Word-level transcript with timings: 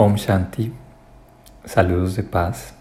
Om 0.00 0.14
Shanti, 0.14 0.72
saludos 1.64 2.14
de 2.14 2.22
paz. 2.22 2.72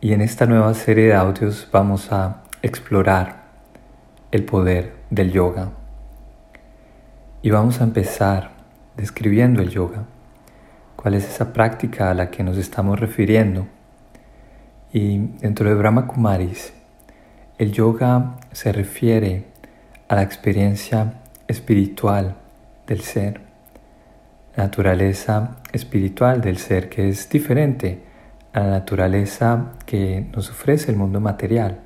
Y 0.00 0.14
en 0.14 0.22
esta 0.22 0.46
nueva 0.46 0.72
serie 0.72 1.08
de 1.08 1.14
audios 1.14 1.68
vamos 1.70 2.10
a 2.10 2.44
explorar 2.62 3.42
el 4.30 4.46
poder 4.46 4.94
del 5.10 5.30
yoga. 5.30 5.72
Y 7.42 7.50
vamos 7.50 7.82
a 7.82 7.84
empezar 7.84 8.52
describiendo 8.96 9.60
el 9.60 9.68
yoga. 9.68 10.04
¿Cuál 10.96 11.12
es 11.12 11.28
esa 11.28 11.52
práctica 11.52 12.10
a 12.10 12.14
la 12.14 12.30
que 12.30 12.42
nos 12.42 12.56
estamos 12.56 12.98
refiriendo? 12.98 13.66
Y 14.90 15.18
dentro 15.18 15.68
de 15.68 15.74
Brahma 15.74 16.06
Kumaris, 16.06 16.72
el 17.58 17.72
yoga 17.72 18.36
se 18.52 18.72
refiere 18.72 19.48
a 20.08 20.14
la 20.14 20.22
experiencia 20.22 21.20
espiritual 21.46 22.36
del 22.86 23.02
ser 23.02 23.51
naturaleza 24.56 25.56
espiritual 25.72 26.40
del 26.40 26.58
ser 26.58 26.88
que 26.88 27.08
es 27.08 27.28
diferente 27.28 28.02
a 28.52 28.60
la 28.60 28.70
naturaleza 28.70 29.72
que 29.86 30.26
nos 30.32 30.50
ofrece 30.50 30.90
el 30.90 30.96
mundo 30.96 31.20
material. 31.20 31.80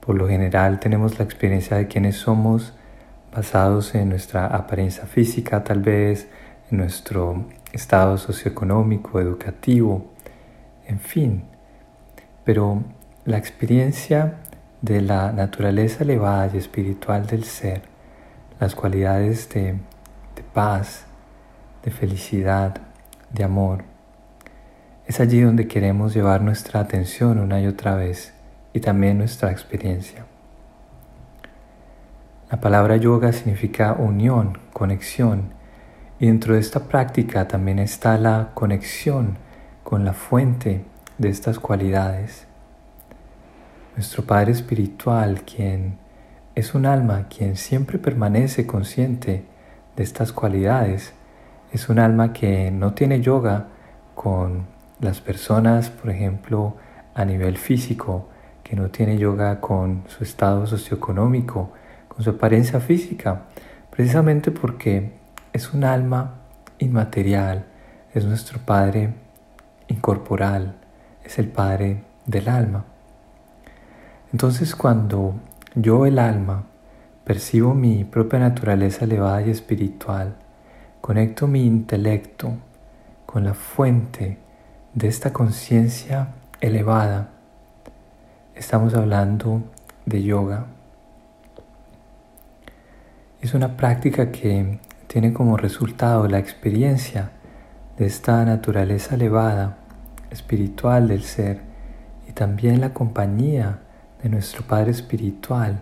Por 0.00 0.16
lo 0.16 0.28
general 0.28 0.78
tenemos 0.78 1.18
la 1.18 1.24
experiencia 1.24 1.76
de 1.76 1.88
quienes 1.88 2.16
somos 2.16 2.72
basados 3.34 3.94
en 3.94 4.10
nuestra 4.10 4.46
apariencia 4.46 5.06
física, 5.06 5.64
tal 5.64 5.80
vez 5.80 6.28
en 6.70 6.78
nuestro 6.78 7.46
estado 7.72 8.18
socioeconómico, 8.18 9.20
educativo, 9.20 10.12
en 10.86 11.00
fin. 11.00 11.44
Pero 12.44 12.82
la 13.24 13.38
experiencia 13.38 14.34
de 14.80 15.00
la 15.00 15.32
naturaleza 15.32 16.04
elevada 16.04 16.50
y 16.52 16.58
espiritual 16.58 17.26
del 17.26 17.44
ser, 17.44 17.82
las 18.60 18.74
cualidades 18.74 19.48
de, 19.48 19.72
de 19.72 20.42
paz, 20.52 21.06
de 21.82 21.90
felicidad, 21.90 22.76
de 23.32 23.44
amor. 23.44 23.84
Es 25.06 25.20
allí 25.20 25.40
donde 25.40 25.66
queremos 25.66 26.14
llevar 26.14 26.42
nuestra 26.42 26.80
atención 26.80 27.38
una 27.38 27.60
y 27.60 27.66
otra 27.66 27.94
vez 27.94 28.32
y 28.72 28.80
también 28.80 29.18
nuestra 29.18 29.50
experiencia. 29.50 30.24
La 32.50 32.60
palabra 32.60 32.96
yoga 32.96 33.32
significa 33.32 33.94
unión, 33.94 34.58
conexión, 34.72 35.54
y 36.20 36.26
dentro 36.26 36.54
de 36.54 36.60
esta 36.60 36.80
práctica 36.86 37.48
también 37.48 37.78
está 37.78 38.16
la 38.18 38.50
conexión 38.54 39.38
con 39.82 40.04
la 40.04 40.12
fuente 40.12 40.84
de 41.18 41.28
estas 41.30 41.58
cualidades. 41.58 42.46
Nuestro 43.96 44.24
Padre 44.24 44.52
Espiritual, 44.52 45.42
quien 45.42 45.98
es 46.54 46.74
un 46.74 46.86
alma, 46.86 47.26
quien 47.28 47.56
siempre 47.56 47.98
permanece 47.98 48.66
consciente 48.66 49.44
de 49.96 50.02
estas 50.02 50.32
cualidades, 50.32 51.14
es 51.72 51.88
un 51.88 51.98
alma 51.98 52.32
que 52.32 52.70
no 52.70 52.92
tiene 52.92 53.20
yoga 53.20 53.68
con 54.14 54.66
las 55.00 55.20
personas, 55.20 55.88
por 55.88 56.10
ejemplo, 56.10 56.76
a 57.14 57.24
nivel 57.24 57.56
físico, 57.56 58.28
que 58.62 58.76
no 58.76 58.90
tiene 58.90 59.16
yoga 59.16 59.60
con 59.60 60.04
su 60.06 60.22
estado 60.22 60.66
socioeconómico, 60.66 61.72
con 62.08 62.22
su 62.22 62.30
apariencia 62.30 62.78
física, 62.78 63.44
precisamente 63.90 64.50
porque 64.50 65.12
es 65.52 65.72
un 65.72 65.84
alma 65.84 66.34
inmaterial, 66.78 67.64
es 68.12 68.24
nuestro 68.24 68.58
Padre 68.58 69.14
incorporal, 69.88 70.76
es 71.24 71.38
el 71.38 71.48
Padre 71.48 72.04
del 72.26 72.48
alma. 72.48 72.84
Entonces 74.30 74.76
cuando 74.76 75.36
yo 75.74 76.04
el 76.04 76.18
alma 76.18 76.64
percibo 77.24 77.74
mi 77.74 78.04
propia 78.04 78.40
naturaleza 78.40 79.04
elevada 79.04 79.42
y 79.42 79.50
espiritual, 79.50 80.36
Conecto 81.02 81.48
mi 81.48 81.66
intelecto 81.66 82.52
con 83.26 83.42
la 83.42 83.54
fuente 83.54 84.38
de 84.94 85.08
esta 85.08 85.32
conciencia 85.32 86.28
elevada. 86.60 87.30
Estamos 88.54 88.94
hablando 88.94 89.64
de 90.06 90.22
yoga. 90.22 90.66
Es 93.40 93.52
una 93.52 93.76
práctica 93.76 94.30
que 94.30 94.78
tiene 95.08 95.32
como 95.32 95.56
resultado 95.56 96.28
la 96.28 96.38
experiencia 96.38 97.32
de 97.98 98.06
esta 98.06 98.44
naturaleza 98.44 99.16
elevada, 99.16 99.78
espiritual 100.30 101.08
del 101.08 101.24
ser, 101.24 101.62
y 102.28 102.32
también 102.32 102.80
la 102.80 102.94
compañía 102.94 103.80
de 104.22 104.28
nuestro 104.28 104.62
Padre 104.62 104.92
Espiritual, 104.92 105.80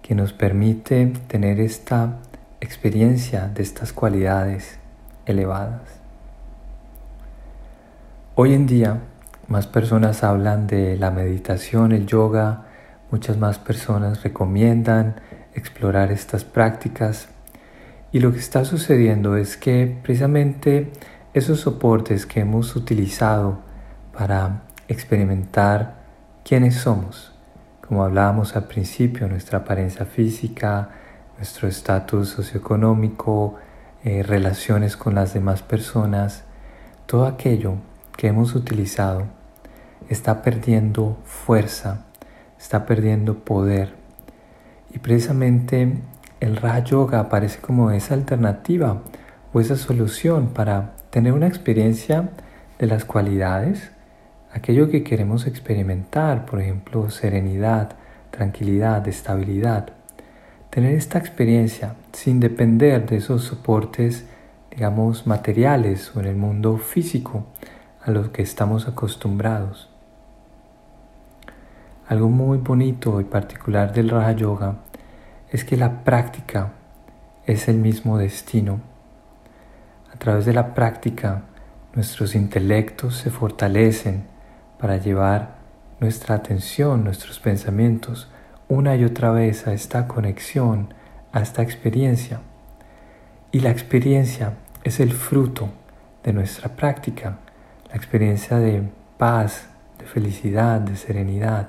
que 0.00 0.14
nos 0.14 0.32
permite 0.32 1.12
tener 1.28 1.60
esta 1.60 2.16
experiencia 2.64 3.48
de 3.48 3.62
estas 3.62 3.92
cualidades 3.92 4.78
elevadas. 5.26 5.82
Hoy 8.34 8.54
en 8.54 8.66
día 8.66 9.00
más 9.46 9.66
personas 9.66 10.24
hablan 10.24 10.66
de 10.66 10.96
la 10.96 11.10
meditación, 11.10 11.92
el 11.92 12.06
yoga, 12.06 12.64
muchas 13.10 13.36
más 13.36 13.58
personas 13.58 14.22
recomiendan 14.22 15.20
explorar 15.54 16.10
estas 16.10 16.44
prácticas 16.44 17.28
y 18.10 18.20
lo 18.20 18.32
que 18.32 18.38
está 18.38 18.64
sucediendo 18.64 19.36
es 19.36 19.56
que 19.56 19.98
precisamente 20.02 20.90
esos 21.34 21.60
soportes 21.60 22.26
que 22.26 22.40
hemos 22.40 22.74
utilizado 22.76 23.58
para 24.16 24.62
experimentar 24.88 25.96
quiénes 26.44 26.76
somos, 26.76 27.32
como 27.86 28.04
hablábamos 28.04 28.56
al 28.56 28.64
principio, 28.64 29.28
nuestra 29.28 29.58
apariencia 29.58 30.06
física, 30.06 30.90
nuestro 31.44 31.68
estatus 31.68 32.30
socioeconómico, 32.30 33.56
eh, 34.02 34.22
relaciones 34.22 34.96
con 34.96 35.14
las 35.14 35.34
demás 35.34 35.60
personas, 35.60 36.44
todo 37.04 37.26
aquello 37.26 37.74
que 38.16 38.28
hemos 38.28 38.54
utilizado 38.54 39.24
está 40.08 40.40
perdiendo 40.40 41.18
fuerza, 41.26 42.06
está 42.58 42.86
perdiendo 42.86 43.40
poder. 43.40 43.92
Y 44.94 45.00
precisamente 45.00 45.98
el 46.40 46.56
Raja 46.56 46.78
Yoga 46.78 47.20
aparece 47.20 47.60
como 47.60 47.90
esa 47.90 48.14
alternativa 48.14 49.02
o 49.52 49.60
esa 49.60 49.76
solución 49.76 50.46
para 50.54 50.94
tener 51.10 51.34
una 51.34 51.46
experiencia 51.46 52.30
de 52.78 52.86
las 52.86 53.04
cualidades, 53.04 53.90
aquello 54.50 54.88
que 54.88 55.04
queremos 55.04 55.46
experimentar, 55.46 56.46
por 56.46 56.62
ejemplo, 56.62 57.10
serenidad, 57.10 57.96
tranquilidad, 58.30 59.06
estabilidad 59.06 59.92
tener 60.74 60.96
esta 60.96 61.20
experiencia 61.20 61.94
sin 62.10 62.40
depender 62.40 63.06
de 63.06 63.18
esos 63.18 63.44
soportes, 63.44 64.26
digamos, 64.72 65.24
materiales 65.24 66.10
o 66.16 66.18
en 66.18 66.26
el 66.26 66.34
mundo 66.34 66.78
físico 66.78 67.46
a 68.02 68.10
los 68.10 68.30
que 68.30 68.42
estamos 68.42 68.88
acostumbrados. 68.88 69.88
Algo 72.08 72.28
muy 72.28 72.58
bonito 72.58 73.20
y 73.20 73.24
particular 73.24 73.92
del 73.92 74.08
Raja 74.08 74.32
Yoga 74.32 74.78
es 75.48 75.64
que 75.64 75.76
la 75.76 76.02
práctica 76.02 76.72
es 77.46 77.68
el 77.68 77.76
mismo 77.76 78.18
destino. 78.18 78.80
A 80.12 80.18
través 80.18 80.44
de 80.44 80.54
la 80.54 80.74
práctica 80.74 81.44
nuestros 81.94 82.34
intelectos 82.34 83.16
se 83.18 83.30
fortalecen 83.30 84.24
para 84.80 84.96
llevar 84.96 85.54
nuestra 86.00 86.34
atención, 86.34 87.04
nuestros 87.04 87.38
pensamientos 87.38 88.28
una 88.68 88.96
y 88.96 89.04
otra 89.04 89.30
vez 89.30 89.66
a 89.66 89.72
esta 89.72 90.08
conexión, 90.08 90.94
a 91.32 91.40
esta 91.40 91.62
experiencia. 91.62 92.40
Y 93.52 93.60
la 93.60 93.70
experiencia 93.70 94.54
es 94.82 95.00
el 95.00 95.12
fruto 95.12 95.70
de 96.22 96.32
nuestra 96.32 96.70
práctica, 96.70 97.38
la 97.90 97.96
experiencia 97.96 98.58
de 98.58 98.82
paz, 99.18 99.68
de 99.98 100.06
felicidad, 100.06 100.80
de 100.80 100.96
serenidad, 100.96 101.68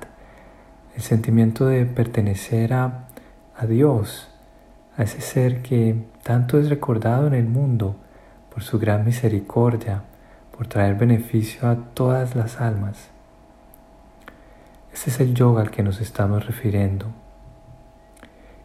el 0.94 1.02
sentimiento 1.02 1.66
de 1.66 1.84
pertenecer 1.84 2.72
a, 2.72 3.08
Dios, 3.68 4.28
a 4.96 5.02
ese 5.02 5.20
ser 5.20 5.62
que 5.62 5.96
tanto 6.22 6.58
es 6.58 6.68
recordado 6.68 7.26
en 7.26 7.34
el 7.34 7.46
mundo 7.46 7.96
por 8.52 8.62
su 8.62 8.78
gran 8.78 9.04
misericordia, 9.04 10.04
por 10.56 10.66
traer 10.66 10.94
beneficio 10.94 11.68
a 11.68 11.76
todas 11.94 12.34
las 12.34 12.60
almas. 12.60 13.10
Ese 14.96 15.10
es 15.10 15.20
el 15.20 15.34
yoga 15.34 15.60
al 15.60 15.70
que 15.70 15.82
nos 15.82 16.00
estamos 16.00 16.46
refiriendo. 16.46 17.12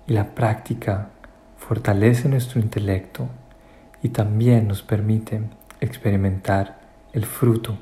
Y 0.07 0.13
la 0.13 0.33
práctica 0.33 1.09
fortalece 1.57 2.29
nuestro 2.29 2.61
intelecto 2.61 3.27
y 4.01 4.09
también 4.09 4.65
nos 4.69 4.81
permite 4.81 5.41
experimentar 5.81 6.79
el 7.11 7.25
fruto, 7.25 7.77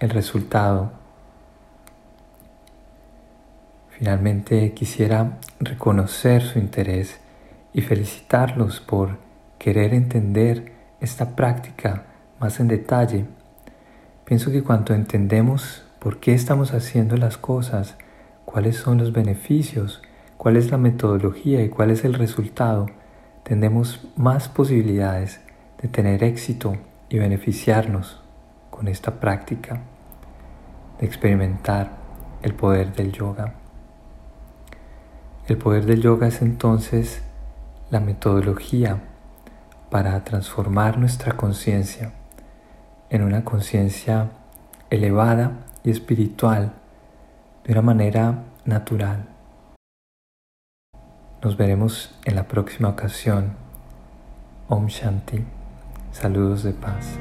el 0.00 0.08
resultado. 0.08 0.90
Finalmente 3.90 4.72
quisiera 4.72 5.38
reconocer 5.60 6.40
su 6.40 6.58
interés 6.58 7.20
y 7.74 7.82
felicitarlos 7.82 8.80
por 8.80 9.18
querer 9.58 9.92
entender 9.92 10.72
esta 11.02 11.36
práctica 11.36 12.04
más 12.40 12.58
en 12.58 12.68
detalle. 12.68 13.26
Pienso 14.24 14.50
que 14.50 14.62
cuando 14.62 14.94
entendemos 14.94 15.84
por 16.02 16.18
qué 16.18 16.34
estamos 16.34 16.74
haciendo 16.74 17.16
las 17.16 17.38
cosas, 17.38 17.96
cuáles 18.44 18.76
son 18.76 18.98
los 18.98 19.12
beneficios, 19.12 20.02
cuál 20.36 20.56
es 20.56 20.72
la 20.72 20.76
metodología 20.76 21.62
y 21.62 21.68
cuál 21.68 21.92
es 21.92 22.04
el 22.04 22.14
resultado, 22.14 22.86
tendremos 23.44 24.08
más 24.16 24.48
posibilidades 24.48 25.40
de 25.80 25.86
tener 25.86 26.24
éxito 26.24 26.76
y 27.08 27.18
beneficiarnos 27.18 28.20
con 28.70 28.88
esta 28.88 29.20
práctica 29.20 29.82
de 30.98 31.06
experimentar 31.06 31.92
el 32.42 32.54
poder 32.54 32.92
del 32.94 33.12
yoga. 33.12 33.54
El 35.46 35.56
poder 35.56 35.86
del 35.86 36.02
yoga 36.02 36.26
es 36.26 36.42
entonces 36.42 37.22
la 37.90 38.00
metodología 38.00 38.98
para 39.88 40.24
transformar 40.24 40.98
nuestra 40.98 41.36
conciencia 41.36 42.12
en 43.08 43.22
una 43.22 43.44
conciencia 43.44 44.30
elevada 44.90 45.68
y 45.84 45.90
espiritual 45.90 46.72
de 47.64 47.72
una 47.72 47.82
manera 47.82 48.44
natural. 48.64 49.28
Nos 51.42 51.56
veremos 51.56 52.14
en 52.24 52.36
la 52.36 52.46
próxima 52.46 52.88
ocasión. 52.88 53.56
Om 54.68 54.86
Shanti. 54.86 55.44
Saludos 56.12 56.62
de 56.62 56.72
paz. 56.72 57.18